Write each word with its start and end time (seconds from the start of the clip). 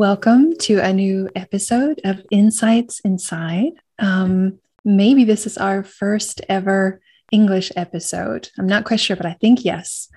Welcome 0.00 0.56
to 0.60 0.78
a 0.78 0.94
new 0.94 1.28
episode 1.36 2.00
of 2.04 2.24
Insights 2.30 3.00
Inside. 3.00 3.72
Um, 3.98 4.58
maybe 4.82 5.24
this 5.24 5.44
is 5.44 5.58
our 5.58 5.82
first 5.82 6.40
ever 6.48 7.02
English 7.30 7.70
episode. 7.76 8.48
I'm 8.58 8.66
not 8.66 8.86
quite 8.86 9.00
sure, 9.00 9.14
but 9.14 9.26
I 9.26 9.34
think 9.34 9.62
yes. 9.62 10.08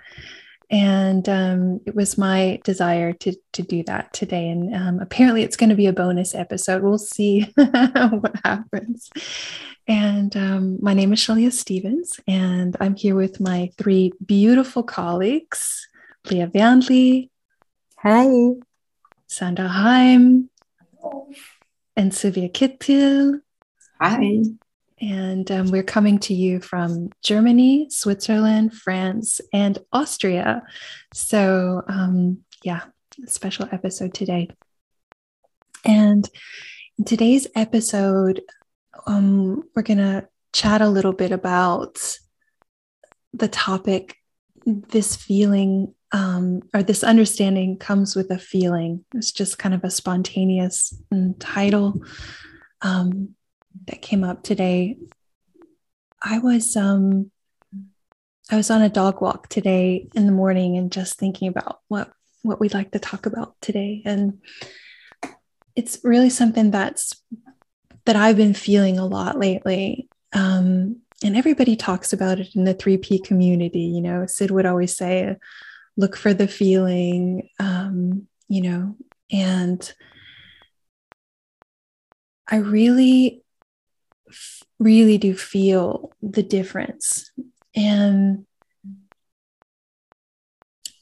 And 0.70 1.28
um, 1.28 1.82
it 1.86 1.96
was 1.96 2.18
my 2.18 2.62
desire 2.64 3.12
to, 3.12 3.36
to 3.52 3.62
do 3.62 3.84
that 3.84 4.14
today. 4.14 4.48
And 4.48 4.74
um, 4.74 5.00
apparently, 5.02 5.44
it's 5.44 5.58
going 5.58 5.72
to 5.72 5.76
be 5.76 5.88
a 5.88 5.92
bonus 5.92 6.34
episode. 6.34 6.82
We'll 6.82 6.98
see 6.98 7.42
what 7.56 8.36
happens. 8.46 9.10
And 9.86 10.34
um, 10.38 10.78
my 10.82 10.94
name 10.94 11.12
is 11.12 11.20
Shailia 11.20 11.52
Stephens, 11.52 12.22
and 12.26 12.78
I'm 12.80 12.96
here 12.96 13.16
with 13.16 13.42
my 13.42 13.70
three 13.78 14.14
beautiful 14.26 14.84
colleagues 14.84 15.86
Lea 16.32 16.46
Vandley. 16.46 17.32
Hi. 17.98 18.54
Sandra 19.34 19.68
Heim 19.68 20.48
and 21.96 22.14
Silvia 22.14 22.50
Chytil. 22.50 23.42
Hi. 24.00 24.44
And 25.02 25.50
um, 25.52 25.72
we're 25.72 25.82
coming 25.82 26.20
to 26.20 26.36
you 26.36 26.60
from 26.60 27.10
Germany, 27.24 27.88
Switzerland, 27.90 28.76
France, 28.76 29.42
and 29.52 29.80
Austria. 29.92 30.62
So, 31.16 31.82
um, 31.88 32.44
yeah, 32.64 32.82
special 33.26 33.68
episode 33.72 34.14
today. 34.14 34.50
And 35.84 36.30
in 37.00 37.06
today's 37.06 37.48
episode, 37.56 38.42
um, 39.08 39.64
we're 39.76 39.82
going 39.82 39.98
to 39.98 40.28
chat 40.54 40.82
a 40.82 40.90
little 40.90 41.12
bit 41.12 41.32
about 41.32 42.20
the 43.34 43.48
topic 43.48 44.18
this 44.66 45.16
feeling 45.16 45.96
um, 46.14 46.62
or 46.74 46.84
this 46.84 47.04
understanding 47.04 47.78
comes 47.78 48.16
with 48.16 48.30
a 48.30 48.38
feeling. 48.38 49.04
It's 49.16 49.32
just 49.32 49.58
kind 49.58 49.74
of 49.74 49.84
a 49.84 49.90
spontaneous 49.90 50.94
title 51.40 52.02
um, 52.82 53.36
that 53.88 54.04
came 54.04 54.24
up 54.24 54.44
today. 54.44 54.98
I 56.22 56.38
was 56.38 56.78
um, 56.78 57.32
I 58.52 58.56
was 58.56 58.70
on 58.70 58.84
a 58.84 58.90
dog 58.90 59.22
walk 59.22 59.50
today 59.50 60.08
in 60.14 60.28
the 60.28 60.32
morning 60.32 60.78
and 60.78 60.92
just 60.92 61.18
thinking 61.18 61.48
about 61.48 61.80
what 61.88 62.12
what 62.44 62.60
we'd 62.60 62.76
like 62.76 62.92
to 62.92 63.00
talk 63.00 63.26
about 63.26 63.56
today, 63.60 64.04
and 64.06 64.40
it's 65.76 66.00
really 66.04 66.30
something 66.30 66.70
that's 66.70 67.20
that 68.06 68.16
I've 68.16 68.38
been 68.38 68.54
feeling 68.54 69.00
a 69.00 69.06
lot 69.08 69.40
lately. 69.40 70.10
Um, 70.32 70.98
and 71.24 71.38
everybody 71.38 71.76
talks 71.76 72.12
about 72.12 72.40
it 72.40 72.54
in 72.54 72.66
the 72.66 72.76
3P 72.76 73.24
community. 73.24 73.80
You 73.80 74.02
know, 74.02 74.26
Syd 74.28 74.52
would 74.52 74.66
always 74.66 74.96
say, 74.96 75.38
look 75.96 76.16
for 76.16 76.34
the 76.34 76.48
feeling, 76.48 77.50
um, 77.60 78.28
you 78.48 78.62
know, 78.62 78.96
and 79.32 79.94
I 82.48 82.58
really, 82.58 83.44
really 84.80 85.18
do 85.18 85.36
feel 85.36 86.12
the 86.22 86.44
difference. 86.44 87.32
And 87.76 88.46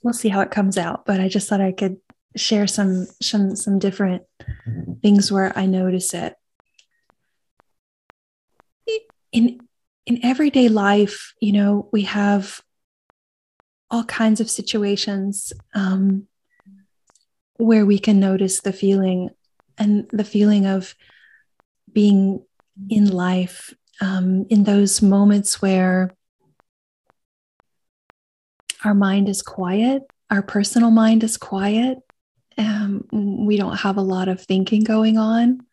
we'll 0.04 0.14
see 0.14 0.30
how 0.30 0.42
it 0.42 0.52
comes 0.52 0.78
out, 0.78 1.06
but 1.06 1.20
I 1.20 1.28
just 1.28 1.50
thought 1.50 1.62
I 1.62 1.72
could 1.72 1.98
share 2.36 2.68
some 2.68 3.08
some 3.22 3.56
some 3.56 3.78
different 3.78 4.24
things 5.02 5.32
where 5.32 5.58
I 5.58 5.66
notice 5.66 6.14
it. 6.14 6.36
In 9.32 9.60
in 10.06 10.24
everyday 10.24 10.70
life, 10.70 11.34
you 11.40 11.54
know, 11.54 11.90
we 11.92 12.04
have 12.04 12.62
all 13.92 14.06
kinds 14.06 14.40
of 14.40 14.50
situations 14.50 15.52
um, 15.76 16.26
where 17.58 17.86
we 17.86 18.00
can 18.00 18.20
notice 18.20 18.62
the 18.62 18.74
feeling 18.74 19.30
and 19.78 20.10
the 20.12 20.24
feeling 20.24 20.66
of 20.66 20.96
being 21.92 22.44
in 22.90 23.12
life 23.12 23.74
um, 24.00 24.46
in 24.50 24.64
those 24.64 25.02
moments 25.02 25.62
where 25.62 26.16
our 28.84 28.96
mind 28.96 29.28
is 29.30 29.42
quiet, 29.42 30.04
our 30.32 30.42
personal 30.42 30.90
mind 30.90 31.24
is 31.24 31.38
quiet. 31.38 32.00
Um, 32.58 33.06
we 33.12 33.58
don't 33.58 33.78
have 33.78 33.98
a 33.98 34.02
lot 34.02 34.28
of 34.28 34.42
thinking 34.42 34.84
going 34.84 35.18
on. 35.18 35.66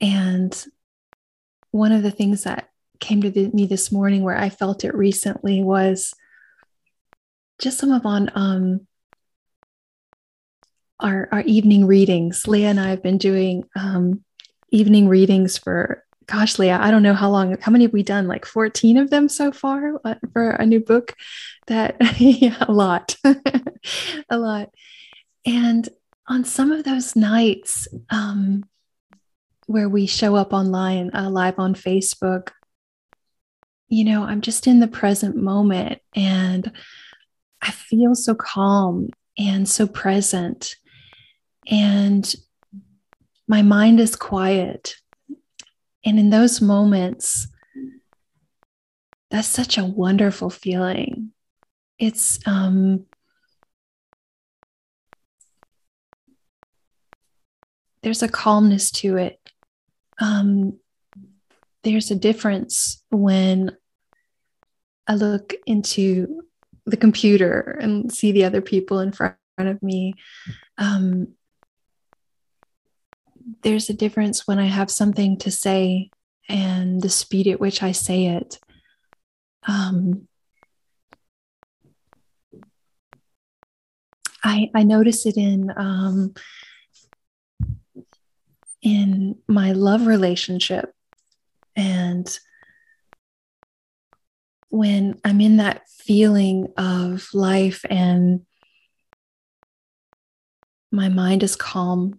And 0.00 0.64
one 1.72 1.92
of 1.92 2.02
the 2.02 2.10
things 2.10 2.44
that 2.44 2.70
came 3.00 3.20
to 3.22 3.30
the, 3.30 3.48
me 3.48 3.66
this 3.66 3.90
morning 3.90 4.22
where 4.22 4.36
I 4.36 4.48
felt 4.48 4.84
it 4.84 4.94
recently 4.94 5.62
was 5.62 6.14
just 7.60 7.78
some 7.78 7.92
of 7.92 8.04
on 8.06 8.30
um, 8.34 8.86
our 11.00 11.28
our 11.32 11.42
evening 11.42 11.86
readings. 11.86 12.46
Lea 12.46 12.64
and 12.64 12.80
I 12.80 12.90
have 12.90 13.02
been 13.02 13.18
doing 13.18 13.64
um, 13.76 14.24
evening 14.70 15.08
readings 15.08 15.58
for 15.58 16.04
gosh, 16.26 16.58
Lea, 16.58 16.70
I 16.70 16.90
don't 16.90 17.02
know 17.02 17.14
how 17.14 17.30
long. 17.30 17.56
How 17.60 17.70
many 17.70 17.84
have 17.84 17.92
we 17.92 18.02
done? 18.02 18.26
Like 18.26 18.46
fourteen 18.46 18.96
of 18.96 19.10
them 19.10 19.28
so 19.28 19.52
far 19.52 20.00
uh, 20.04 20.14
for 20.32 20.50
a 20.50 20.66
new 20.66 20.80
book. 20.80 21.14
That 21.66 21.96
yeah, 22.18 22.56
a 22.60 22.72
lot, 22.72 23.16
a 24.30 24.38
lot. 24.38 24.70
And 25.46 25.88
on 26.26 26.44
some 26.44 26.72
of 26.72 26.84
those 26.84 27.16
nights 27.16 27.86
um, 28.08 28.64
where 29.66 29.88
we 29.88 30.06
show 30.06 30.36
up 30.36 30.52
online, 30.52 31.10
uh, 31.14 31.28
live 31.28 31.58
on 31.58 31.74
Facebook, 31.74 32.50
you 33.88 34.04
know, 34.04 34.24
I'm 34.24 34.40
just 34.40 34.66
in 34.66 34.80
the 34.80 34.88
present 34.88 35.36
moment 35.36 36.00
and 36.14 36.72
I 37.64 37.70
feel 37.70 38.14
so 38.14 38.34
calm 38.34 39.08
and 39.38 39.68
so 39.68 39.86
present. 39.86 40.76
And 41.66 42.32
my 43.48 43.62
mind 43.62 44.00
is 44.00 44.16
quiet. 44.16 44.96
And 46.04 46.18
in 46.18 46.28
those 46.28 46.60
moments, 46.60 47.48
that's 49.30 49.48
such 49.48 49.78
a 49.78 49.84
wonderful 49.84 50.50
feeling. 50.50 51.30
It's, 51.98 52.38
um, 52.46 53.06
there's 58.02 58.22
a 58.22 58.28
calmness 58.28 58.90
to 58.90 59.16
it. 59.16 59.40
Um, 60.20 60.78
there's 61.82 62.10
a 62.10 62.14
difference 62.16 63.02
when 63.10 63.74
I 65.06 65.14
look 65.14 65.54
into 65.66 66.42
the 66.86 66.96
computer 66.96 67.78
and 67.80 68.12
see 68.12 68.32
the 68.32 68.44
other 68.44 68.60
people 68.60 69.00
in 69.00 69.12
front 69.12 69.36
of 69.58 69.82
me. 69.82 70.14
Um, 70.78 71.34
there's 73.62 73.88
a 73.88 73.94
difference 73.94 74.46
when 74.46 74.58
I 74.58 74.66
have 74.66 74.90
something 74.90 75.38
to 75.38 75.50
say 75.50 76.10
and 76.48 77.00
the 77.00 77.08
speed 77.08 77.46
at 77.46 77.60
which 77.60 77.82
I 77.82 77.92
say 77.92 78.26
it. 78.26 78.58
Um, 79.66 80.28
I, 84.42 84.70
I 84.74 84.82
notice 84.82 85.24
it 85.24 85.38
in 85.38 85.72
um, 85.76 86.34
in 88.82 89.38
my 89.48 89.72
love 89.72 90.06
relationship 90.06 90.92
and 91.74 92.38
when 94.74 95.20
I'm 95.24 95.40
in 95.40 95.58
that 95.58 95.88
feeling 95.88 96.66
of 96.76 97.28
life 97.32 97.84
and 97.88 98.40
my 100.90 101.08
mind 101.08 101.44
is 101.44 101.54
calm, 101.54 102.18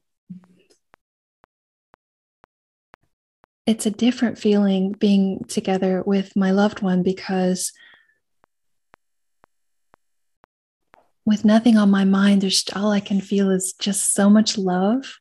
it's 3.66 3.86
a 3.86 3.92
different 3.92 4.40
feeling 4.40 4.94
being 4.94 5.44
together 5.50 6.02
with 6.06 6.34
my 6.38 6.52
loved 6.52 6.82
one 6.82 7.04
because 7.04 7.74
with 11.26 11.44
nothing 11.44 11.76
on 11.76 11.92
my 11.92 12.06
mind, 12.06 12.42
there's 12.42 12.64
all 12.74 12.94
I 12.94 13.02
can 13.02 13.20
feel 13.20 13.52
is 13.52 13.74
just 13.74 14.14
so 14.14 14.30
much 14.30 14.58
love. 14.58 15.20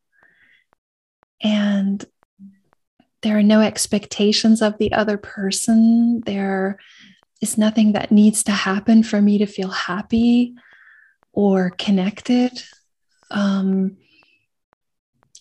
And 1.42 2.04
there 3.22 3.36
are 3.36 3.42
no 3.42 3.60
expectations 3.60 4.62
of 4.62 4.78
the 4.78 4.92
other 4.92 5.16
person. 5.16 6.22
There 6.26 6.78
is 7.44 7.58
nothing 7.58 7.92
that 7.92 8.10
needs 8.10 8.42
to 8.42 8.52
happen 8.52 9.02
for 9.02 9.20
me 9.20 9.36
to 9.36 9.44
feel 9.44 9.68
happy 9.68 10.54
or 11.34 11.68
connected. 11.68 12.50
Um, 13.30 13.98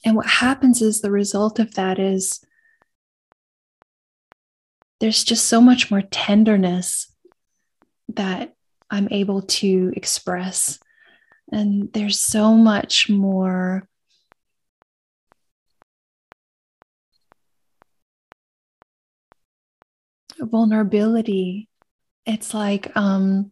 and 0.03 0.13
what 0.17 0.25
happens 0.25 0.81
is 0.81 0.99
the 0.99 1.11
result 1.11 1.59
of 1.59 1.75
that 1.75 1.99
is 1.99 2.43
there's 4.99 5.23
just 5.23 5.45
so 5.45 5.61
much 5.61 5.89
more 5.89 6.01
tenderness 6.01 7.09
that 8.09 8.53
I'm 8.91 9.07
able 9.09 9.43
to 9.43 9.93
express. 9.95 10.79
And 11.53 11.91
there's 11.93 12.19
so 12.19 12.53
much 12.53 13.09
more 13.09 13.87
vulnerability. 20.37 21.69
It's 22.25 22.53
like 22.53 22.95
um, 22.95 23.51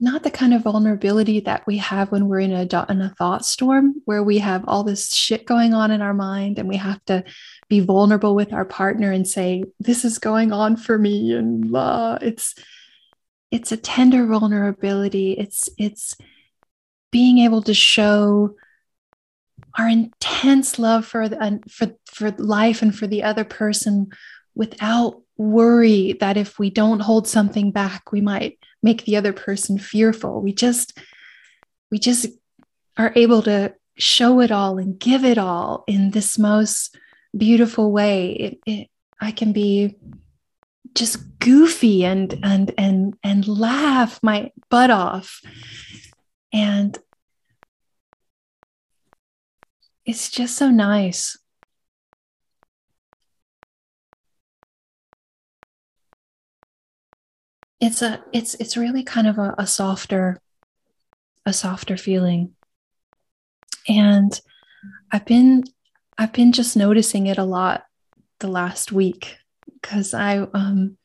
not 0.00 0.22
the 0.22 0.30
kind 0.30 0.52
of 0.52 0.62
vulnerability 0.62 1.40
that 1.40 1.66
we 1.66 1.78
have 1.78 2.10
when 2.10 2.28
we're 2.28 2.40
in 2.40 2.52
a, 2.52 2.86
in 2.88 3.00
a 3.00 3.14
thought 3.16 3.44
storm 3.44 4.02
where 4.04 4.22
we 4.22 4.38
have 4.38 4.64
all 4.66 4.84
this 4.84 5.14
shit 5.14 5.46
going 5.46 5.72
on 5.72 5.90
in 5.90 6.02
our 6.02 6.14
mind 6.14 6.58
and 6.58 6.68
we 6.68 6.76
have 6.76 7.02
to 7.06 7.24
be 7.68 7.80
vulnerable 7.80 8.34
with 8.34 8.52
our 8.52 8.64
partner 8.64 9.12
and 9.12 9.26
say 9.26 9.64
this 9.78 10.04
is 10.04 10.18
going 10.18 10.52
on 10.52 10.76
for 10.76 10.98
me 10.98 11.32
and 11.32 11.70
blah. 11.70 12.18
it's 12.20 12.54
it's 13.50 13.70
a 13.70 13.76
tender 13.76 14.26
vulnerability 14.26 15.32
it's 15.32 15.68
it's 15.78 16.16
being 17.12 17.38
able 17.38 17.62
to 17.62 17.74
show 17.74 18.56
our 19.78 19.88
intense 19.88 20.78
love 20.78 21.06
for 21.06 21.28
the, 21.28 21.60
for 21.68 21.92
for 22.06 22.30
life 22.32 22.82
and 22.82 22.94
for 22.94 23.06
the 23.06 23.22
other 23.22 23.44
person 23.44 24.10
without 24.54 25.20
worry 25.36 26.12
that 26.20 26.36
if 26.36 26.58
we 26.58 26.70
don't 26.70 27.00
hold 27.00 27.26
something 27.26 27.72
back 27.72 28.12
we 28.12 28.20
might 28.20 28.58
make 28.84 29.04
the 29.04 29.16
other 29.16 29.32
person 29.32 29.78
fearful. 29.78 30.42
We 30.42 30.52
just 30.52 30.96
we 31.90 31.98
just 31.98 32.26
are 32.96 33.12
able 33.16 33.42
to 33.42 33.74
show 33.96 34.40
it 34.40 34.52
all 34.52 34.78
and 34.78 34.98
give 34.98 35.24
it 35.24 35.38
all 35.38 35.84
in 35.88 36.10
this 36.10 36.38
most 36.38 36.96
beautiful 37.36 37.90
way. 37.90 38.32
It, 38.32 38.60
it 38.66 38.88
i 39.20 39.30
can 39.30 39.52
be 39.52 39.96
just 40.94 41.38
goofy 41.38 42.04
and 42.04 42.38
and 42.42 42.74
and 42.76 43.16
and 43.24 43.48
laugh 43.48 44.20
my 44.22 44.52
butt 44.68 44.90
off. 44.90 45.40
And 46.52 46.96
it's 50.04 50.30
just 50.30 50.56
so 50.56 50.70
nice 50.70 51.38
it's 57.84 58.02
a 58.02 58.22
it's 58.32 58.54
it's 58.54 58.76
really 58.76 59.02
kind 59.02 59.26
of 59.26 59.38
a, 59.38 59.54
a 59.58 59.66
softer 59.66 60.40
a 61.46 61.52
softer 61.52 61.96
feeling 61.96 62.54
and 63.88 64.40
i've 65.12 65.24
been 65.24 65.62
i've 66.18 66.32
been 66.32 66.52
just 66.52 66.76
noticing 66.76 67.26
it 67.26 67.38
a 67.38 67.44
lot 67.44 67.84
the 68.40 68.48
last 68.48 68.92
week 68.92 69.38
because 69.84 70.14
I 70.14 70.38
um 70.38 70.96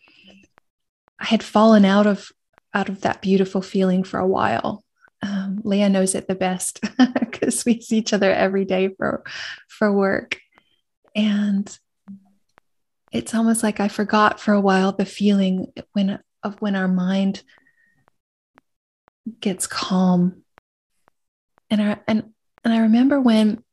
I 1.19 1.25
had 1.25 1.43
fallen 1.43 1.85
out 1.85 2.07
of 2.07 2.31
out 2.73 2.89
of 2.89 3.01
that 3.01 3.21
beautiful 3.21 3.61
feeling 3.61 4.03
for 4.03 4.19
a 4.19 4.27
while. 4.27 4.83
Um, 5.21 5.61
Lea 5.65 5.89
knows 5.89 6.15
it 6.15 6.27
the 6.27 6.35
best 6.35 6.81
because 7.19 7.65
we 7.65 7.81
see 7.81 7.97
each 7.97 8.13
other 8.13 8.31
every 8.31 8.65
day 8.65 8.89
for 8.97 9.23
for 9.67 9.91
work, 9.91 10.39
and 11.15 11.77
it's 13.11 13.35
almost 13.35 13.63
like 13.63 13.79
I 13.79 13.89
forgot 13.89 14.39
for 14.39 14.53
a 14.53 14.61
while 14.61 14.93
the 14.93 15.05
feeling 15.05 15.73
when 15.93 16.19
of 16.43 16.61
when 16.61 16.75
our 16.75 16.87
mind 16.87 17.43
gets 19.39 19.67
calm, 19.67 20.43
and 21.69 21.81
I 21.81 21.99
and 22.07 22.31
and 22.63 22.73
I 22.73 22.79
remember 22.79 23.19
when 23.21 23.63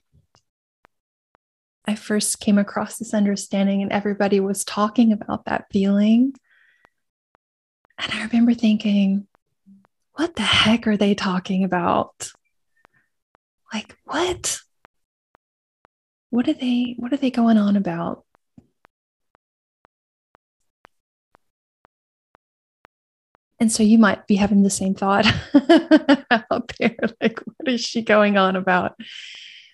I 1.86 1.94
first 1.94 2.40
came 2.40 2.58
across 2.58 2.98
this 2.98 3.14
understanding 3.14 3.80
and 3.82 3.92
everybody 3.92 4.40
was 4.40 4.64
talking 4.64 5.12
about 5.12 5.44
that 5.44 5.66
feeling. 5.72 6.34
And 7.98 8.12
I 8.12 8.24
remember 8.24 8.54
thinking, 8.54 9.26
what 10.14 10.34
the 10.34 10.42
heck 10.42 10.86
are 10.86 10.96
they 10.96 11.14
talking 11.14 11.64
about? 11.64 12.30
Like, 13.72 13.96
what? 14.04 14.58
What 16.30 16.48
are 16.48 16.54
they 16.54 16.96
what 16.98 17.12
are 17.12 17.18
they 17.18 17.30
going 17.30 17.56
on 17.56 17.76
about? 17.76 18.24
And 23.58 23.72
so 23.72 23.82
you 23.82 23.98
might 23.98 24.26
be 24.26 24.36
having 24.36 24.62
the 24.62 24.70
same 24.70 24.94
thought 24.94 25.26
out 26.50 26.72
there. 26.78 26.96
Like, 27.20 27.40
what 27.40 27.68
is 27.68 27.80
she 27.80 28.02
going 28.02 28.36
on 28.36 28.54
about? 28.54 28.96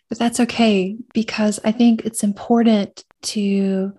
But 0.08 0.18
that's 0.18 0.40
okay 0.40 0.96
because 1.14 1.58
I 1.64 1.72
think 1.72 2.04
it's 2.04 2.22
important 2.22 3.04
to 3.22 3.92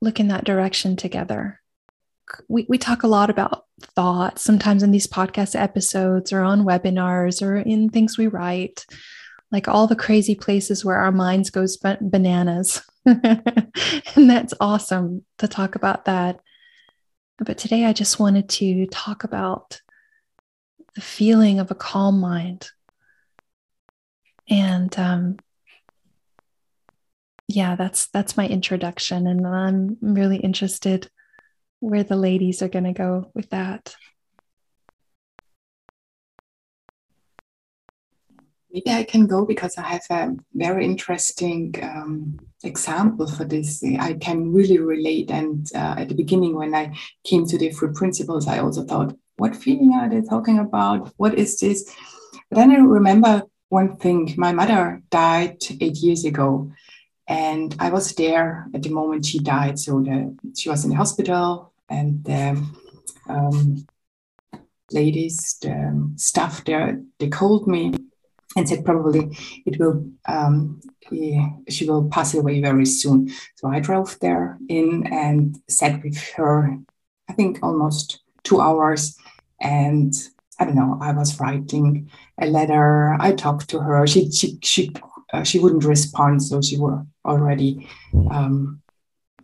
look 0.00 0.18
in 0.18 0.28
that 0.28 0.44
direction 0.44 0.96
together. 0.96 1.60
We, 2.48 2.66
we 2.68 2.78
talk 2.78 3.02
a 3.02 3.08
lot 3.08 3.30
about 3.30 3.66
thoughts, 3.80 4.42
sometimes 4.42 4.82
in 4.82 4.92
these 4.92 5.06
podcast 5.06 5.58
episodes 5.58 6.32
or 6.32 6.42
on 6.42 6.64
webinars 6.64 7.42
or 7.42 7.56
in 7.56 7.90
things 7.90 8.16
we 8.16 8.26
write, 8.26 8.86
like 9.52 9.68
all 9.68 9.86
the 9.86 9.96
crazy 9.96 10.34
places 10.34 10.84
where 10.84 10.96
our 10.96 11.12
minds 11.12 11.50
goes 11.50 11.76
bananas. 11.76 12.82
and 13.04 13.70
that's 14.14 14.54
awesome 14.60 15.24
to 15.38 15.48
talk 15.48 15.74
about 15.74 16.04
that. 16.06 16.40
But 17.40 17.58
today 17.58 17.84
I 17.84 17.92
just 17.92 18.20
wanted 18.20 18.48
to 18.50 18.86
talk 18.86 19.24
about 19.24 19.80
the 20.94 21.00
feeling 21.00 21.58
of 21.58 21.70
a 21.70 21.74
calm 21.74 22.20
mind. 22.20 22.70
And 24.48 24.96
um, 24.98 25.38
yeah 27.52 27.74
that's 27.74 28.06
that's 28.08 28.36
my 28.36 28.46
introduction. 28.46 29.26
And 29.26 29.46
i'm 29.46 29.96
really 30.00 30.36
interested 30.36 31.10
where 31.80 32.04
the 32.04 32.16
ladies 32.16 32.62
are 32.62 32.68
going 32.68 32.84
to 32.84 32.92
go 32.92 33.30
with 33.34 33.50
that 33.50 33.94
maybe 38.72 38.90
i 38.90 39.02
can 39.02 39.26
go 39.26 39.44
because 39.44 39.76
i 39.78 39.82
have 39.82 40.02
a 40.10 40.30
very 40.54 40.84
interesting 40.84 41.74
um, 41.82 42.38
example 42.62 43.26
for 43.26 43.44
this. 43.44 43.82
I 43.82 44.14
can 44.14 44.52
really 44.52 44.78
relate. 44.78 45.30
And 45.30 45.66
uh, 45.74 45.94
at 45.98 46.08
the 46.08 46.14
beginning 46.14 46.54
when 46.56 46.74
i 46.74 46.94
came 47.24 47.46
to 47.46 47.58
the 47.58 47.70
free 47.70 47.92
principles 47.94 48.46
i 48.48 48.58
also 48.58 48.84
thought 48.84 49.14
what 49.36 49.56
feeling 49.56 49.94
are 49.94 50.06
they 50.06 50.20
talking 50.20 50.58
about? 50.58 51.14
What 51.16 51.34
is 51.38 51.58
this? 51.58 51.96
But 52.50 52.56
then 52.56 52.70
i 52.72 52.76
remember 52.76 53.44
one 53.70 53.96
thing. 53.96 54.34
My 54.36 54.52
mother 54.52 55.02
died 55.10 55.56
eight 55.80 55.96
years 55.98 56.24
ago. 56.24 56.72
And 57.26 57.74
i 57.78 57.90
was 57.90 58.12
there 58.14 58.66
at 58.74 58.82
the 58.82 58.90
moment 58.90 59.24
she 59.24 59.38
died. 59.38 59.78
So 59.78 60.00
the, 60.00 60.36
she 60.56 60.68
was 60.68 60.84
in 60.84 60.90
the 60.90 60.96
hospital 60.96 61.72
and 61.88 62.22
the 62.24 62.62
um, 63.28 63.86
ladies 64.92 65.56
the 65.62 66.12
staff 66.16 66.64
there 66.64 67.00
they 67.18 67.28
called 67.28 67.68
me 67.68 67.94
and 68.56 68.68
said 68.68 68.84
probably 68.84 69.36
it 69.66 69.78
will 69.78 70.04
um, 70.26 70.80
she 71.68 71.88
will 71.88 72.08
pass 72.08 72.34
away 72.34 72.60
very 72.60 72.86
soon 72.86 73.30
so 73.56 73.68
i 73.68 73.80
drove 73.80 74.18
there 74.20 74.58
in 74.68 75.06
and 75.06 75.58
sat 75.68 76.02
with 76.02 76.18
her 76.36 76.76
i 77.28 77.32
think 77.32 77.58
almost 77.62 78.20
two 78.42 78.60
hours 78.60 79.16
and 79.60 80.14
I 80.60 80.66
don't 80.66 80.74
know, 80.74 80.98
I 81.00 81.12
was 81.12 81.40
writing 81.40 82.10
a 82.38 82.46
letter. 82.46 83.16
I 83.18 83.32
talked 83.32 83.70
to 83.70 83.80
her. 83.80 84.06
She 84.06 84.30
she 84.30 84.58
she 84.62 84.92
uh, 85.32 85.42
she 85.42 85.58
wouldn't 85.58 85.84
respond, 85.84 86.42
so 86.42 86.60
she 86.60 86.78
were 86.78 87.06
already 87.24 87.88
um, 88.30 88.82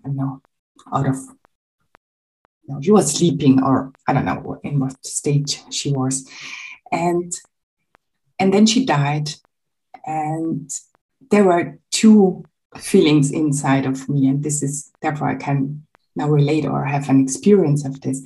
I 0.04 0.08
don't 0.08 0.16
know 0.16 0.42
out 0.92 1.08
of 1.08 1.16
she 2.82 2.90
was 2.90 3.12
sleeping 3.12 3.62
or 3.62 3.92
I 4.06 4.12
don't 4.12 4.26
know 4.26 4.60
in 4.62 4.78
what 4.78 5.04
state 5.06 5.64
she 5.70 5.90
was, 5.90 6.28
and 6.92 7.32
and 8.38 8.52
then 8.52 8.66
she 8.66 8.84
died, 8.84 9.30
and 10.04 10.70
there 11.30 11.44
were 11.44 11.78
two 11.90 12.44
feelings 12.76 13.30
inside 13.30 13.86
of 13.86 14.08
me, 14.08 14.28
and 14.28 14.42
this 14.42 14.62
is 14.62 14.92
therefore 15.00 15.28
I 15.28 15.36
can 15.36 15.86
now 16.14 16.28
relate 16.28 16.66
or 16.66 16.84
have 16.84 17.08
an 17.08 17.20
experience 17.20 17.84
of 17.84 18.00
this. 18.00 18.22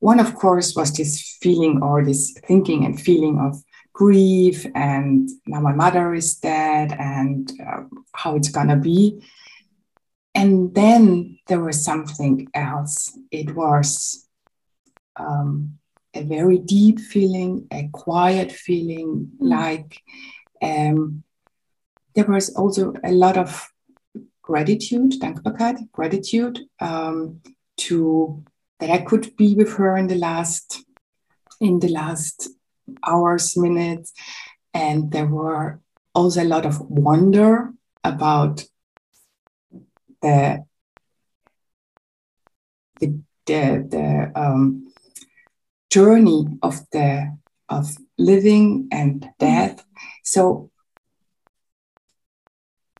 One, 0.00 0.20
of 0.20 0.34
course, 0.34 0.76
was 0.76 0.92
this 0.92 1.36
feeling 1.40 1.82
or 1.82 2.04
this 2.04 2.32
thinking 2.46 2.84
and 2.84 3.00
feeling 3.00 3.38
of 3.40 3.62
grief, 3.92 4.64
and 4.74 5.28
now 5.46 5.60
my 5.60 5.72
mother 5.72 6.14
is 6.14 6.36
dead, 6.36 6.92
and 6.98 7.50
uh, 7.66 7.82
how 8.14 8.36
it's 8.36 8.50
gonna 8.50 8.76
be. 8.76 9.22
And 10.34 10.72
then 10.72 11.38
there 11.48 11.60
was 11.60 11.84
something 11.84 12.48
else. 12.54 13.18
It 13.32 13.56
was 13.56 14.28
um, 15.16 15.78
a 16.18 16.24
very 16.24 16.58
deep 16.58 16.98
feeling, 17.00 17.66
a 17.72 17.88
quiet 17.92 18.50
feeling, 18.52 19.08
mm. 19.08 19.28
like 19.40 20.02
um, 20.62 21.22
there 22.14 22.24
was 22.24 22.54
also 22.56 22.94
a 23.04 23.12
lot 23.12 23.36
of 23.36 23.68
gratitude, 24.42 25.12
Dankbarkeit, 25.20 25.90
gratitude 25.92 26.60
um, 26.80 27.40
to 27.76 28.42
that 28.80 28.90
I 28.90 28.98
could 28.98 29.36
be 29.36 29.54
with 29.54 29.74
her 29.74 29.96
in 29.96 30.08
the 30.08 30.16
last 30.16 30.84
in 31.60 31.80
the 31.80 31.88
last 31.88 32.48
hours, 33.06 33.56
minutes, 33.56 34.12
And 34.72 35.10
there 35.10 35.26
were 35.26 35.80
also 36.14 36.42
a 36.42 36.44
lot 36.44 36.66
of 36.66 36.80
wonder 36.80 37.72
about 38.04 38.64
the 40.22 40.64
the 43.00 43.20
the, 43.46 43.86
the 43.90 44.32
um, 44.34 44.87
journey 45.90 46.46
of 46.62 46.80
the 46.90 47.36
of 47.68 47.96
living 48.16 48.88
and 48.90 49.28
death. 49.38 49.84
So 50.24 50.70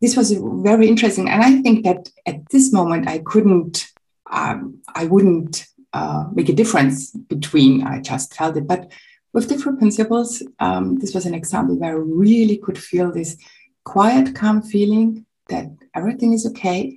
this 0.00 0.16
was 0.16 0.32
very 0.32 0.86
interesting, 0.86 1.28
and 1.28 1.42
I 1.42 1.60
think 1.62 1.84
that 1.84 2.08
at 2.26 2.48
this 2.50 2.72
moment 2.72 3.08
I 3.08 3.18
couldn't, 3.18 3.86
um, 4.30 4.80
I 4.94 5.06
wouldn't 5.06 5.66
uh, 5.92 6.26
make 6.32 6.48
a 6.48 6.52
difference 6.54 7.10
between. 7.10 7.82
I 7.82 8.00
just 8.00 8.34
felt 8.34 8.56
it, 8.56 8.66
but 8.66 8.90
with 9.32 9.48
different 9.48 9.78
principles, 9.78 10.42
um, 10.58 10.98
this 10.98 11.14
was 11.14 11.26
an 11.26 11.34
example 11.34 11.76
where 11.78 11.92
I 11.92 12.00
really 12.00 12.58
could 12.58 12.78
feel 12.78 13.12
this 13.12 13.36
quiet, 13.84 14.34
calm 14.34 14.62
feeling 14.62 15.26
that 15.48 15.66
everything 15.94 16.32
is 16.32 16.46
okay. 16.46 16.96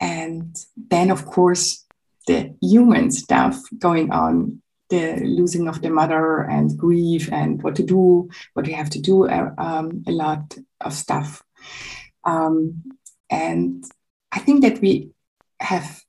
And 0.00 0.56
then, 0.76 1.10
of 1.10 1.26
course, 1.26 1.84
the 2.26 2.54
human 2.60 3.10
stuff 3.10 3.60
going 3.78 4.10
on 4.10 4.62
the 4.92 5.16
losing 5.24 5.68
of 5.68 5.80
the 5.80 5.88
mother 5.88 6.42
and 6.42 6.76
grief 6.76 7.32
and 7.32 7.62
what 7.62 7.74
to 7.76 7.82
do, 7.82 8.28
what 8.52 8.66
we 8.66 8.74
have 8.74 8.90
to 8.90 9.00
do, 9.00 9.26
uh, 9.26 9.50
um, 9.56 10.04
a 10.06 10.12
lot 10.12 10.54
of 10.82 10.92
stuff. 10.92 11.42
Um, 12.24 12.82
and 13.30 13.84
I 14.30 14.38
think 14.38 14.62
that 14.62 14.82
we 14.82 15.10
have 15.60 16.02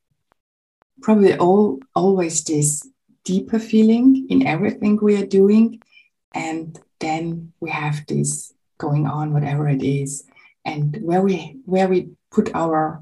probably 1.02 1.38
all 1.38 1.80
always 1.96 2.44
this 2.44 2.86
deeper 3.24 3.60
feeling 3.60 4.28
in 4.30 4.46
everything 4.46 5.00
we 5.02 5.16
are 5.16 5.25
doing. 5.25 5.82
And 6.34 6.78
then 7.00 7.54
we 7.62 7.70
have 7.72 8.06
this 8.08 8.54
going 8.78 9.08
on, 9.08 9.34
whatever 9.34 9.70
it 9.70 9.82
is, 9.82 10.25
and 10.66 10.98
where 11.02 11.22
we 11.22 11.58
where 11.66 11.88
we 11.88 12.10
put 12.32 12.54
our 12.54 13.02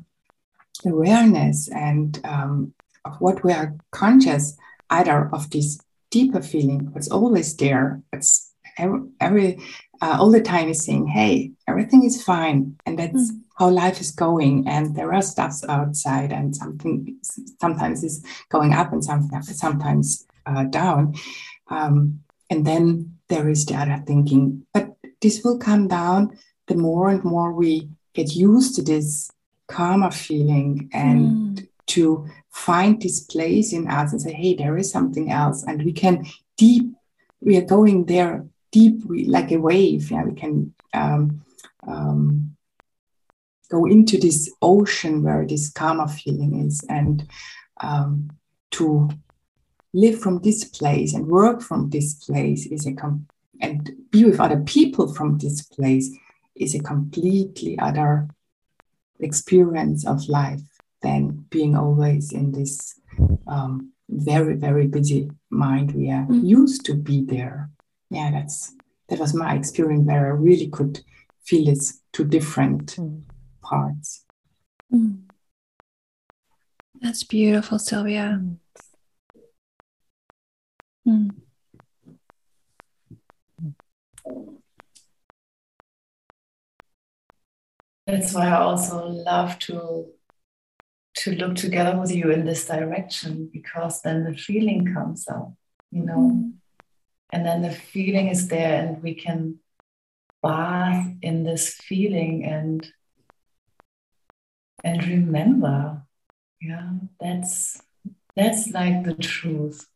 awareness 0.86 1.70
and 1.70 2.20
um, 2.24 2.74
of 3.04 3.20
what 3.20 3.44
we 3.44 3.52
are 3.52 3.76
conscious 3.92 4.58
either 4.92 5.30
of 5.34 5.50
this 5.50 5.80
deeper 6.12 6.42
feeling 6.42 6.92
what's 6.92 7.10
always 7.10 7.56
there 7.56 8.02
it's 8.14 8.54
every, 8.78 9.00
every 9.20 9.60
uh, 10.02 10.18
all 10.20 10.32
the 10.32 10.42
time 10.42 10.68
is 10.70 10.84
saying 10.84 11.08
hey 11.08 11.52
everything 11.68 12.04
is 12.04 12.24
fine 12.24 12.76
and 12.86 13.00
that's 13.00 13.32
mm. 13.32 13.40
how 13.58 13.70
life 13.70 14.00
is 14.02 14.12
going 14.12 14.68
and 14.68 14.96
there 14.96 15.14
are 15.14 15.22
stuffs 15.22 15.64
outside 15.68 16.32
and 16.32 16.56
something 16.56 17.18
sometimes 17.60 18.04
is 18.04 18.24
going 18.50 18.74
up 18.74 18.92
and 18.92 19.04
sometimes 19.04 19.60
sometimes 19.60 20.28
uh, 20.46 20.64
down 20.66 21.14
um, 21.70 22.20
and 22.50 22.66
then 22.66 23.18
there 23.30 23.50
is 23.50 23.66
the 23.66 23.76
other 23.76 24.04
thinking 24.06 24.66
but 24.74 24.96
this 25.22 25.44
will 25.44 25.58
come 25.58 25.88
down 25.88 26.38
the 26.68 26.76
more 26.76 27.10
and 27.10 27.24
more 27.24 27.54
we 27.54 27.88
get 28.14 28.36
used 28.36 28.76
to 28.76 28.82
this 28.82 29.32
calmer 29.68 30.12
feeling 30.12 30.90
and 30.94 31.60
mm. 31.60 31.68
to 31.86 32.28
find 32.52 33.02
this 33.02 33.22
place 33.22 33.74
in 33.74 33.88
us 33.88 34.12
and 34.12 34.22
say, 34.22 34.34
hey, 34.34 34.56
there 34.56 34.78
is 34.78 34.92
something 34.92 35.32
else. 35.32 35.64
And 35.64 35.84
we 35.84 35.94
can 35.94 36.26
deep, 36.58 36.92
we 37.40 37.58
are 37.58 37.66
going 37.66 38.06
there 38.06 38.46
deep, 38.72 39.06
we, 39.06 39.26
like 39.26 39.52
a 39.52 39.58
wave. 39.58 40.12
Yeah, 40.12 40.24
we 40.24 40.34
can 40.34 40.74
um, 40.94 41.42
um, 41.88 42.56
go 43.70 43.86
into 43.86 44.20
this 44.20 44.52
ocean 44.62 45.24
where 45.24 45.46
this 45.48 45.72
karma 45.72 46.08
feeling 46.08 46.66
is 46.66 46.84
and 46.90 47.28
um, 47.80 48.30
to 48.72 49.10
live 49.94 50.20
from 50.20 50.40
this 50.40 50.64
place 50.66 51.14
and 51.14 51.28
work 51.28 51.62
from 51.62 51.90
this 51.90 52.14
place 52.14 52.66
is 52.66 52.86
a 52.86 52.94
com- 52.94 53.28
and 53.60 53.92
be 54.10 54.24
with 54.26 54.40
other 54.40 54.60
people 54.62 55.14
from 55.14 55.38
this 55.38 55.62
place 55.62 56.10
is 56.56 56.76
a 56.76 56.80
completely 56.80 57.78
other 57.80 58.30
experience 59.20 60.06
of 60.06 60.28
life 60.28 60.62
than 61.02 61.46
being 61.50 61.76
always 61.76 62.32
in 62.32 62.52
this 62.52 63.00
um, 63.48 63.92
very 64.10 64.56
very 64.56 64.88
busy 64.88 65.30
mind 65.50 65.94
we 65.94 66.10
are 66.10 66.26
mm. 66.26 66.46
used 66.46 66.86
to 66.86 66.94
be 66.94 67.24
there 67.24 67.70
yeah 68.10 68.30
that's 68.32 68.74
that 69.10 69.20
was 69.20 69.34
my 69.34 69.56
experience 69.56 70.06
where 70.06 70.28
i 70.28 70.30
really 70.30 70.68
could 70.68 71.02
feel 71.44 71.68
it's 71.68 72.02
two 72.12 72.26
different 72.26 72.96
mm. 72.98 73.22
parts 73.62 74.26
mm. 74.94 75.18
that's 77.02 77.24
beautiful 77.24 77.80
silvia 77.80 78.40
mm. 78.42 78.58
Mm. 81.08 81.32
That's 88.08 88.34
why 88.34 88.48
I 88.48 88.60
also 88.60 89.08
love 89.08 89.58
to 89.60 90.08
to 91.22 91.36
look 91.36 91.56
together 91.56 92.00
with 92.00 92.12
you 92.12 92.32
in 92.32 92.46
this 92.46 92.66
direction 92.66 93.48
because 93.54 94.02
then 94.02 94.24
the 94.24 94.36
feeling 94.36 94.92
comes 94.92 95.28
up, 95.28 95.54
you 95.92 96.04
know, 96.04 96.32
mm. 96.34 96.54
and 97.32 97.46
then 97.46 97.62
the 97.62 97.72
feeling 97.72 98.28
is 98.30 98.48
there, 98.48 98.88
and 98.88 99.04
we 99.04 99.14
can 99.14 99.60
bath 100.42 101.08
in 101.22 101.44
this 101.44 101.76
feeling 101.76 102.44
and 102.44 102.92
and 104.84 105.06
remember, 105.06 106.02
yeah, 106.60 106.90
that's 107.20 107.80
that's 108.36 108.70
like 108.70 109.04
the 109.04 109.14
truth, 109.14 109.88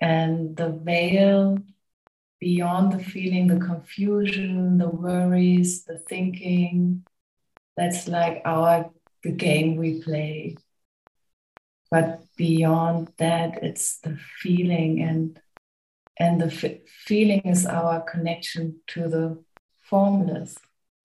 and 0.00 0.56
the 0.56 0.68
veil 0.68 1.58
beyond 2.38 2.92
the 2.92 3.02
feeling, 3.02 3.48
the 3.48 3.58
confusion, 3.58 4.78
the 4.78 4.88
worries, 4.88 5.82
the 5.84 5.98
thinking. 5.98 7.04
That's 7.76 8.06
like 8.06 8.42
our 8.44 8.90
the 9.22 9.32
game 9.32 9.76
we 9.76 10.02
play. 10.02 10.56
But 11.90 12.24
beyond 12.36 13.12
that, 13.18 13.62
it's 13.62 13.98
the 14.00 14.18
feeling 14.40 15.02
and 15.02 15.40
and 16.20 16.40
the 16.40 16.46
f- 16.46 16.82
feeling 17.06 17.42
is 17.44 17.64
our 17.64 18.00
connection 18.00 18.80
to 18.88 19.08
the 19.08 19.42
formless. 19.84 20.56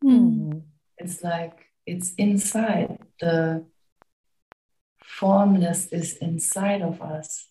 Mm. 0.03 0.63
It's 0.97 1.23
like 1.23 1.67
it's 1.85 2.13
inside. 2.15 2.97
The 3.19 3.65
formless 5.03 5.87
is 5.87 6.17
inside 6.17 6.81
of 6.81 7.01
us, 7.01 7.47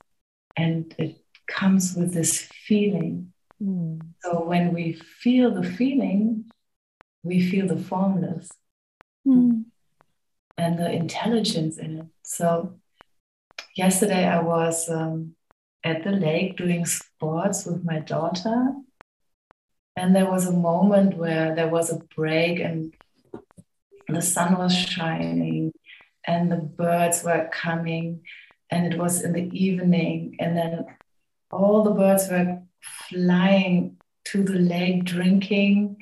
and 0.57 0.95
it 0.99 1.25
comes 1.47 1.95
with 1.95 2.13
this 2.13 2.41
feeling 2.41 3.33
so 4.25 4.45
when 4.45 4.73
we 4.73 4.95
feel 4.95 5.51
the 5.51 5.63
feeling, 5.63 6.47
we 7.23 7.49
feel 7.49 7.69
the 7.69 7.77
formless 7.77 8.51
mm. 9.27 9.65
And 10.63 10.79
the 10.79 10.91
intelligence 10.91 11.77
in 11.79 11.99
it. 11.99 12.07
So 12.23 12.79
yesterday 13.77 14.27
I 14.27 14.41
was 14.41 14.89
um, 14.89 15.35
at 15.85 16.05
the 16.05 16.13
lake 16.13 16.57
doing 16.57 16.87
sports 16.87 17.67
with 17.67 17.85
my 17.85 17.99
daughter. 17.99 18.73
And 19.97 20.17
there 20.17 20.31
was 20.31 20.47
a 20.47 20.53
moment 20.53 21.19
where 21.19 21.55
there 21.55 21.69
was 21.69 21.91
a 21.91 21.99
break 22.17 22.61
and 22.61 22.95
the 24.09 24.23
sun 24.23 24.57
was 24.57 24.75
shining 24.75 25.73
and 26.25 26.51
the 26.51 26.57
birds 26.57 27.23
were 27.25 27.51
coming 27.53 28.23
and 28.71 28.91
it 28.91 28.99
was 28.99 29.23
in 29.23 29.33
the 29.33 29.51
evening 29.53 30.37
and 30.39 30.57
then 30.57 30.87
all 31.51 31.83
the 31.83 31.91
birds 31.91 32.29
were 32.31 32.63
flying 32.81 33.99
to 34.25 34.43
the 34.43 34.59
lake 34.59 35.05
drinking 35.05 36.02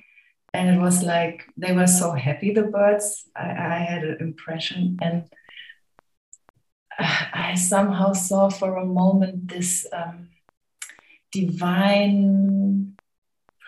and 0.52 0.69
it 0.69 0.80
was 0.80 1.02
like 1.02 1.47
they 1.57 1.73
were 1.73 1.87
so 1.87 2.12
happy 2.12 2.52
the 2.52 2.62
birds. 2.62 3.28
I, 3.37 3.50
I 3.50 3.78
had 3.78 4.04
an 4.04 4.16
impression. 4.21 4.99
And 5.00 5.25
i 6.99 7.54
somehow 7.54 8.12
saw 8.12 8.50
for 8.50 8.76
a 8.76 8.85
moment 8.85 9.49
this 9.49 9.87
um, 9.92 10.28
divine 11.33 12.97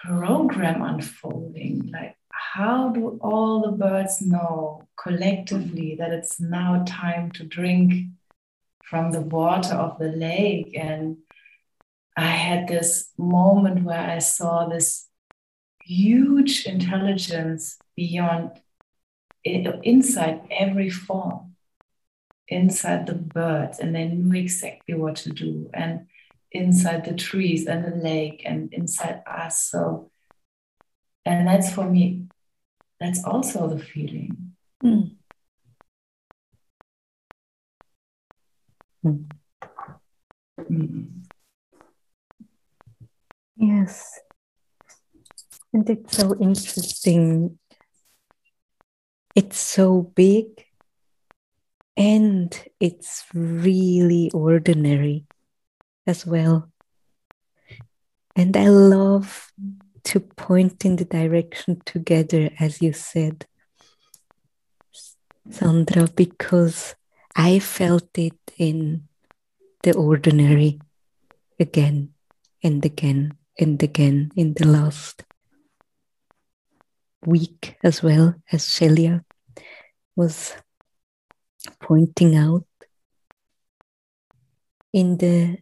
program 0.05 0.83
unfolding. 0.83 1.91
Like 1.93 2.17
how 2.31 2.91
do 2.91 3.19
all 3.23 3.63
the 3.63 3.77
birds 3.77 4.21
know 4.21 4.83
collectively 4.97 5.97
that 5.99 6.11
it's 6.11 6.41
now 6.41 6.85
time 6.87 7.31
to 7.33 7.45
drink 7.45 8.09
from 8.85 9.13
the 9.13 9.21
water 9.21 9.75
of 9.75 9.99
the 9.99 10.09
lake? 10.09 10.77
And 10.77 11.19
I 12.17 12.27
had 12.27 12.67
this 12.67 13.11
moment 13.17 13.85
where 13.85 14.11
I 14.11 14.19
saw 14.19 14.69
this 14.69 15.09
huge 15.93 16.67
intelligence 16.67 17.79
beyond 17.97 18.51
inside 19.45 20.43
every 20.51 20.91
form, 20.91 21.55
inside 22.49 23.07
the 23.07 23.15
birds, 23.15 23.79
and 23.79 23.95
they 23.95 24.07
knew 24.07 24.39
exactly 24.39 24.95
what 24.95 25.17
to 25.17 25.33
do, 25.33 25.71
and 25.75 26.07
inside 26.51 27.05
the 27.05 27.15
trees 27.15 27.67
and 27.67 27.85
the 27.85 27.97
lake, 27.97 28.43
and 28.45 28.73
inside 28.73 29.23
us. 29.27 29.65
So, 29.65 30.11
and 31.25 31.47
that's 31.47 31.73
for 31.73 31.89
me, 31.89 32.27
that's 33.01 33.25
also 33.25 33.69
the 33.69 33.83
feeling. 33.83 34.55
Mm. 34.85 35.17
Mm. 39.05 39.27
Yes. 43.57 44.21
And 45.73 45.89
it's 45.89 46.17
so 46.17 46.37
interesting. 46.39 47.59
It's 49.35 49.59
so 49.59 50.03
big 50.15 50.67
and 51.97 52.55
it's 52.81 53.25
really 53.33 54.31
ordinary 54.35 55.25
as 56.07 56.27
well. 56.27 56.71
And 58.35 58.57
I 58.57 58.69
love 58.69 59.53
to 60.05 60.21
point 60.21 60.85
in 60.85 60.97
the 60.97 61.05
direction 61.05 61.81
together, 61.85 62.51
as 62.59 62.83
you 62.83 62.93
said, 62.93 63.47
Sandra, 65.51 66.09
because 66.09 66.95
I 67.37 67.59
felt 67.59 68.17
it 68.19 68.39
in 68.59 69.09
the 69.83 69.95
ordinary 69.95 70.81
again 71.59 72.15
and 72.63 72.85
again 72.85 73.37
and 73.59 73.83
again 73.83 74.33
in 74.37 74.55
the 74.55 74.67
last 74.67 75.25
week 77.25 77.77
as 77.83 78.03
well 78.03 78.35
as 78.51 78.67
Shailia 78.67 79.25
was 80.17 80.55
pointing 81.81 82.37
out 82.37 82.67
in 84.93 85.17
the 85.19 85.59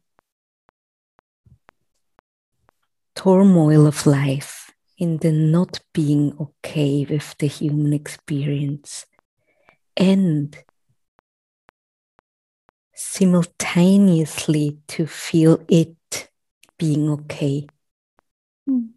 turmoil 3.14 3.86
of 3.86 4.06
life, 4.06 4.72
in 4.98 5.18
the 5.18 5.32
not 5.32 5.80
being 5.92 6.34
okay 6.40 7.06
with 7.08 7.36
the 7.38 7.46
human 7.46 7.92
experience, 7.92 9.06
and 9.96 10.56
simultaneously 12.94 14.78
to 14.88 15.06
feel 15.06 15.64
it 15.68 16.30
being 16.78 17.10
okay 17.10 17.66
mm. 18.68 18.88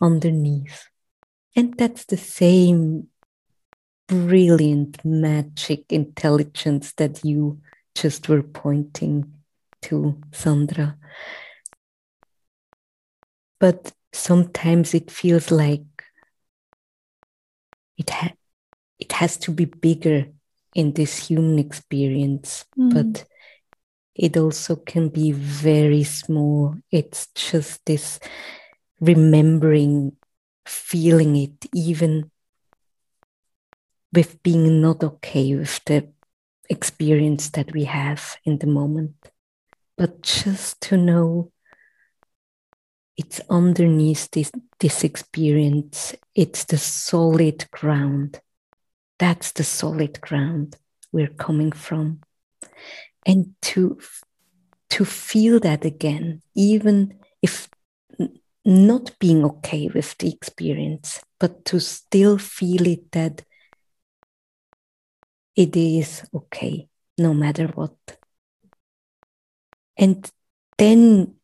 underneath. 0.00 0.88
And 1.56 1.76
that's 1.76 2.04
the 2.04 2.16
same 2.16 3.08
brilliant 4.08 5.04
magic 5.04 5.84
intelligence 5.90 6.92
that 6.94 7.24
you 7.24 7.60
just 7.94 8.28
were 8.28 8.42
pointing 8.42 9.32
to, 9.82 10.20
Sandra. 10.32 10.96
But 13.60 13.92
sometimes 14.12 14.94
it 14.94 15.10
feels 15.10 15.50
like 15.50 15.84
it, 17.96 18.10
ha- 18.10 18.34
it 18.98 19.12
has 19.12 19.36
to 19.38 19.50
be 19.52 19.64
bigger 19.64 20.26
in 20.74 20.92
this 20.92 21.28
human 21.28 21.58
experience, 21.58 22.64
mm. 22.78 22.92
but 22.92 23.24
it 24.14 24.36
also 24.36 24.76
can 24.76 25.08
be 25.08 25.32
very 25.32 26.04
small. 26.04 26.76
It's 26.90 27.28
just 27.34 27.84
this 27.86 28.18
remembering, 29.00 30.16
feeling 30.66 31.36
it, 31.36 31.66
even 31.74 32.30
with 34.12 34.42
being 34.42 34.80
not 34.80 35.02
okay 35.02 35.54
with 35.56 35.84
the 35.84 36.08
experience 36.70 37.50
that 37.50 37.72
we 37.72 37.84
have 37.84 38.36
in 38.44 38.58
the 38.58 38.66
moment. 38.66 39.14
But 39.96 40.22
just 40.22 40.80
to 40.82 40.96
know 40.96 41.52
it's 43.16 43.40
underneath 43.48 44.30
this, 44.30 44.50
this 44.80 45.04
experience, 45.04 46.14
it's 46.34 46.64
the 46.64 46.78
solid 46.78 47.70
ground. 47.70 48.40
That's 49.18 49.52
the 49.52 49.64
solid 49.64 50.20
ground 50.20 50.76
we're 51.12 51.28
coming 51.28 51.70
from. 51.72 52.20
And 53.24 53.54
to, 53.62 53.98
to 54.90 55.04
feel 55.04 55.60
that 55.60 55.84
again, 55.84 56.42
even 56.54 57.18
if 57.40 57.68
not 58.64 59.18
being 59.18 59.44
okay 59.44 59.88
with 59.88 60.16
the 60.18 60.32
experience, 60.32 61.22
but 61.38 61.64
to 61.66 61.80
still 61.80 62.38
feel 62.38 62.86
it 62.86 63.12
that 63.12 63.42
it 65.54 65.76
is 65.76 66.22
okay 66.34 66.88
no 67.18 67.34
matter 67.34 67.66
what. 67.68 67.96
And 69.96 70.28
then 70.78 71.34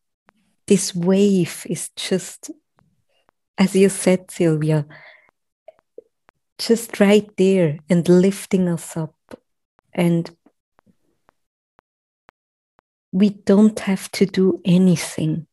this 0.66 0.94
wave 0.94 1.66
is 1.68 1.90
just, 1.96 2.50
as 3.58 3.76
you 3.76 3.88
said, 3.88 4.30
Silvia, 4.30 4.86
just 6.58 7.00
right 7.00 7.28
there 7.36 7.78
and 7.88 8.08
lifting 8.08 8.68
us 8.68 8.96
up. 8.96 9.14
And 9.92 10.30
we 13.12 13.30
don't 13.30 13.78
have 13.80 14.10
to 14.12 14.26
do 14.26 14.60
anything. 14.64 15.46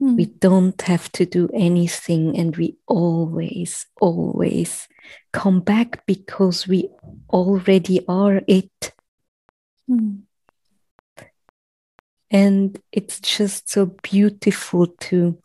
Mm. 0.00 0.16
We 0.16 0.26
don't 0.26 0.80
have 0.82 1.12
to 1.12 1.26
do 1.26 1.48
anything, 1.52 2.36
and 2.38 2.56
we 2.56 2.76
always, 2.86 3.86
always 4.00 4.88
come 5.32 5.60
back 5.60 6.06
because 6.06 6.66
we 6.66 6.88
already 7.28 8.04
are 8.08 8.40
it. 8.46 8.92
Mm. 9.88 10.22
And 12.30 12.80
it's 12.92 13.20
just 13.20 13.68
so 13.68 13.86
beautiful 14.02 14.86
to, 14.86 15.38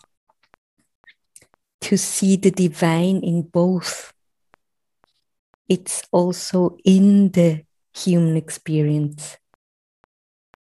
to 1.81 1.97
see 1.97 2.37
the 2.37 2.51
divine 2.51 3.23
in 3.23 3.41
both. 3.41 4.13
It's 5.67 6.03
also 6.11 6.77
in 6.85 7.31
the 7.31 7.63
human 7.93 8.37
experience, 8.37 9.37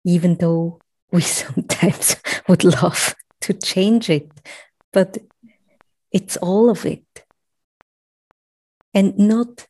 even 0.05 0.37
though 0.37 0.81
we 1.11 1.21
sometimes 1.23 2.17
would 2.47 2.63
love 2.63 3.15
to 3.43 3.53
change 3.53 4.11
it, 4.11 4.31
but 4.93 5.19
it's 6.11 6.37
all 6.39 6.71
of 6.71 6.85
it. 6.87 7.05
And 8.95 9.19
not 9.19 9.67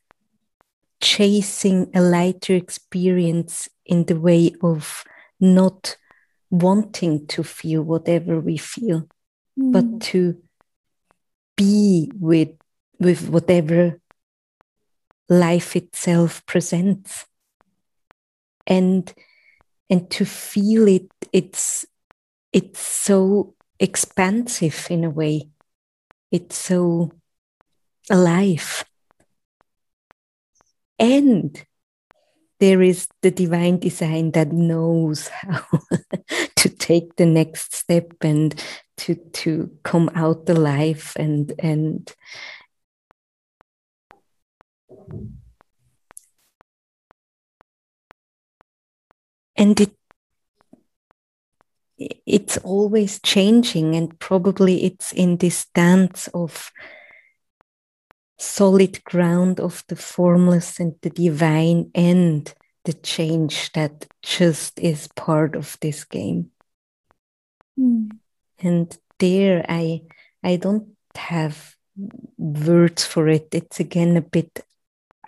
chasing 1.00 1.90
a 1.94 2.00
lighter 2.00 2.54
experience 2.54 3.68
in 3.84 4.04
the 4.04 4.18
way 4.18 4.52
of 4.62 5.04
not 5.40 5.96
wanting 6.50 7.26
to 7.26 7.42
feel 7.42 7.82
whatever 7.82 8.40
we 8.40 8.56
feel, 8.56 9.08
mm. 9.58 9.72
but 9.72 10.00
to 10.00 10.36
be 11.56 12.10
with, 12.18 12.50
with 12.98 13.28
whatever 13.28 14.00
life 15.28 15.76
itself 15.76 16.44
presents. 16.46 17.26
And 18.66 19.12
and 19.92 20.08
to 20.10 20.24
feel 20.24 20.88
it 20.88 21.06
it's 21.34 21.84
it's 22.50 22.80
so 22.80 23.54
expansive 23.82 24.86
in 24.88 25.04
a 25.04 25.10
way. 25.10 25.50
It's 26.30 26.56
so 26.56 27.12
alive. 28.08 28.84
And 30.98 31.62
there 32.60 32.80
is 32.80 33.08
the 33.22 33.32
divine 33.32 33.80
design 33.80 34.30
that 34.30 34.52
knows 34.52 35.26
how 35.28 35.66
to 36.56 36.68
take 36.68 37.16
the 37.16 37.26
next 37.26 37.74
step 37.74 38.12
and 38.20 38.54
to 38.98 39.16
to 39.16 39.76
come 39.82 40.08
out 40.14 40.48
alive 40.48 41.12
and 41.16 41.52
and 41.58 42.14
and 49.56 49.80
it 49.80 49.90
it's 52.26 52.58
always 52.58 53.20
changing 53.20 53.94
and 53.94 54.18
probably 54.18 54.84
it's 54.84 55.12
in 55.12 55.36
this 55.38 55.66
dance 55.74 56.28
of 56.34 56.70
solid 58.38 59.02
ground 59.04 59.60
of 59.60 59.84
the 59.88 59.96
formless 59.96 60.80
and 60.80 60.94
the 61.02 61.10
divine 61.10 61.90
and 61.94 62.54
the 62.84 62.92
change 62.92 63.70
that 63.72 64.06
just 64.22 64.78
is 64.80 65.08
part 65.14 65.54
of 65.54 65.76
this 65.80 66.04
game 66.04 66.50
mm. 67.78 68.10
and 68.60 68.98
there 69.18 69.64
i 69.68 70.02
i 70.42 70.56
don't 70.56 70.88
have 71.14 71.76
words 72.36 73.04
for 73.04 73.28
it 73.28 73.48
it's 73.52 73.78
again 73.78 74.16
a 74.16 74.22
bit 74.22 74.64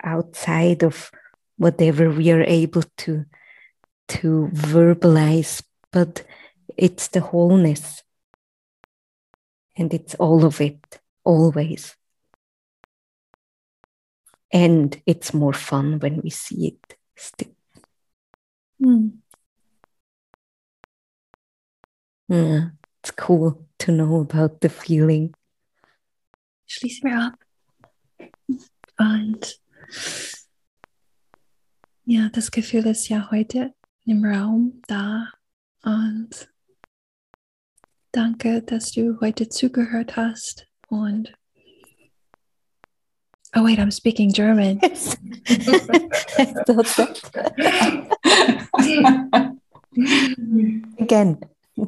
outside 0.03 0.83
of 0.83 1.11
whatever 1.57 2.09
we 2.09 2.31
are 2.31 2.43
able 2.43 2.83
to 2.97 3.23
to 4.07 4.49
verbalize 4.53 5.63
but 5.91 6.25
it's 6.77 7.07
the 7.09 7.21
wholeness. 7.21 8.03
And 9.77 9.93
it's 9.93 10.15
all 10.15 10.45
of 10.45 10.61
it, 10.61 10.99
always. 11.23 11.95
And 14.51 15.01
it's 15.05 15.33
more 15.33 15.53
fun 15.53 15.99
when 15.99 16.21
we 16.21 16.29
see 16.29 16.67
it 16.67 16.97
still. 17.15 17.51
Mm. 18.81 19.17
Yeah, 22.29 22.69
it's 23.01 23.11
cool 23.11 23.67
to 23.79 23.91
know 23.91 24.21
about 24.21 24.61
the 24.61 24.69
feeling. 24.69 25.33
Schließen 26.67 27.09
wir 27.09 27.19
ab. 27.19 27.45
Und 28.97 29.59
ja, 32.05 32.29
das 32.29 32.49
Gefühl 32.49 32.87
ist 32.87 33.09
ja 33.09 33.29
heute 33.29 33.73
im 34.05 34.23
Raum 34.23 34.81
da. 34.87 35.31
Und 35.83 36.47
Danke, 38.15 38.61
dass 38.61 38.93
du 38.93 39.19
heute 39.19 39.49
zugehört 39.49 40.15
hast 40.15 40.67
Und 40.87 41.33
Oh 43.53 43.65
wait, 43.65 43.77
I'm 43.77 43.91
speaking 43.91 44.31
German. 44.31 44.79
Again. 50.97 51.39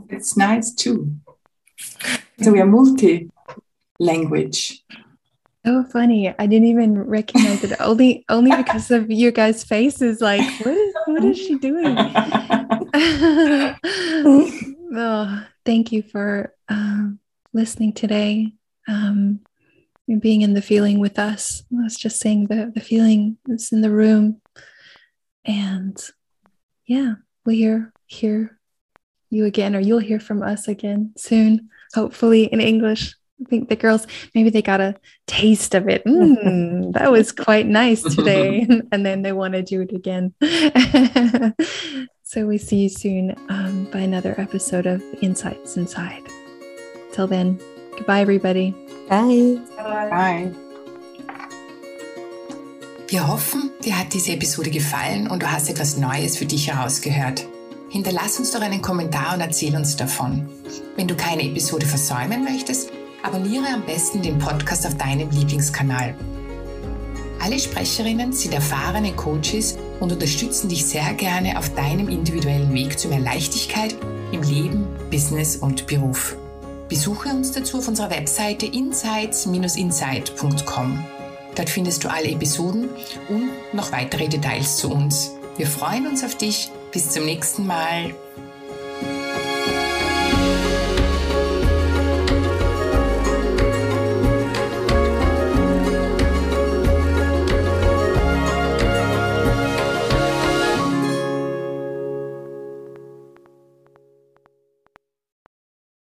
It's 0.10 0.36
nice 0.36 0.76
too. 0.76 1.14
So 2.42 2.52
we 2.52 2.60
are 2.60 2.66
multi 2.66 3.30
language. 3.98 4.84
So 5.66 5.86
funny. 5.86 6.28
I 6.28 6.46
didn't 6.46 6.68
even 6.68 7.04
recognize 7.04 7.64
it. 7.64 7.80
Only 7.80 8.26
only 8.28 8.54
because 8.54 8.92
of 8.92 9.10
you 9.10 9.32
guys' 9.32 9.64
faces. 9.64 10.20
Like, 10.20 10.42
what 10.60 10.76
is 10.76 10.94
what 11.06 11.24
is 11.24 11.38
she 11.38 11.58
doing? 11.58 11.96
oh, 14.94 15.44
thank 15.68 15.92
you 15.92 16.02
for 16.02 16.54
um, 16.70 17.20
listening 17.52 17.92
today. 17.92 18.54
Um, 18.88 19.42
and 20.08 20.22
being 20.22 20.42
in 20.42 20.54
the 20.54 20.62
feeling 20.62 21.00
with 21.00 21.20
us. 21.20 21.64
I 21.78 21.84
was 21.84 21.98
just 21.98 22.22
saying 22.22 22.48
the, 22.48 22.72
the 22.74 22.80
feeling 22.80 23.38
is 23.50 23.74
in 23.74 23.82
the 23.82 23.92
room. 23.92 24.42
And 25.44 26.02
yeah, 26.86 27.16
we'll 27.46 27.58
hear 27.58 27.92
hear 28.06 28.58
you 29.30 29.44
again, 29.44 29.76
or 29.76 29.82
you'll 29.82 30.00
hear 30.00 30.22
from 30.22 30.42
us 30.42 30.70
again 30.70 31.12
soon, 31.18 31.70
hopefully 31.94 32.46
in 32.46 32.62
English. 32.62 33.16
I 33.42 33.50
think 33.50 33.68
the 33.68 33.76
girls 33.76 34.08
maybe 34.34 34.50
they 34.50 34.62
got 34.62 34.80
a 34.80 34.96
taste 35.28 35.76
of 35.76 35.90
it. 35.90 36.06
Mm, 36.06 36.94
that 36.98 37.12
was 37.12 37.34
quite 37.34 37.68
nice 37.68 38.04
today, 38.04 38.66
and 38.94 39.06
then 39.06 39.22
they 39.22 39.34
want 39.34 39.56
to 39.56 39.64
do 39.64 39.82
it 39.82 39.92
again. 39.92 40.34
so 42.28 42.46
we 42.46 42.58
see 42.58 42.84
you 42.84 42.90
soon 42.90 43.34
um, 43.48 43.86
by 43.86 44.00
another 44.00 44.36
episode 44.38 44.86
of 44.86 45.02
Insights 45.22 45.78
Inside. 45.78 46.24
Till 47.14 47.26
then, 47.26 47.58
goodbye, 47.96 48.20
everybody. 48.20 48.76
Bye. 49.08 49.62
Bye. 49.78 50.52
Wir 53.08 53.26
hoffen, 53.26 53.72
dir 53.86 53.98
hat 53.98 54.14
diese 54.14 54.34
Episode 54.34 54.70
gefallen 54.70 55.30
und 55.30 55.42
du 55.42 55.50
hast 55.50 55.70
etwas 55.70 55.96
Neues 55.96 56.36
für 56.36 56.46
dich 56.46 56.68
herausgehört. 56.68 57.48
Hinterlass 57.90 58.38
uns 58.38 58.52
doch 58.52 58.60
einen 58.60 58.82
Kommentar 58.82 59.34
und 59.34 59.40
erzähl 59.40 59.74
uns 59.78 59.96
davon. 59.96 60.50
Wenn 60.98 61.08
du 61.08 61.16
keine 61.16 61.44
Episode 61.44 61.86
versäumen 61.86 62.44
möchtest, 62.44 62.92
abonniere 63.24 63.68
am 63.74 63.86
besten 63.86 64.22
den 64.22 64.38
Podcast 64.38 64.86
auf 64.86 64.98
deinem 64.98 65.30
Lieblingskanal. 65.30 66.14
Alle 67.40 67.58
Sprecherinnen 67.58 68.34
sind 68.34 68.54
erfahrene 68.54 69.14
Coaches 69.14 69.78
und 70.00 70.12
unterstützen 70.12 70.70
dich 70.70 70.86
sehr 70.86 71.12
gerne 71.14 71.58
auf 71.58 71.74
deinem 71.74 72.10
individuellen 72.10 72.72
Weg 72.74 73.00
zu 73.00 73.08
mehr 73.08 73.20
Leichtigkeit 73.20 73.96
im 74.32 74.44
Leben, 74.44 74.86
Business 75.10 75.56
und 75.56 75.88
Beruf. 75.88 76.36
Besuche 76.90 77.30
uns 77.30 77.52
dazu 77.52 77.80
auf 77.80 77.88
unserer 77.88 78.10
Webseite 78.10 78.66
insights-insight.com. 78.66 81.06
Dort 81.56 81.70
findest 81.70 82.04
du 82.04 82.10
alle 82.10 82.30
Episoden 82.30 82.90
und 83.30 83.50
noch 83.74 83.92
weitere 83.92 84.28
Details 84.28 84.78
zu 84.78 84.92
uns. 84.92 85.32
Wir 85.58 85.68
freuen 85.68 86.08
uns 86.08 86.24
auf 86.24 86.36
dich. 86.36 86.72
Bis 86.92 87.10
zum 87.10 87.26
nächsten 87.26 87.68
Mal. 87.68 88.14